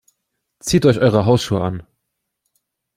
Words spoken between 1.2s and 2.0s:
Hausschuhe an.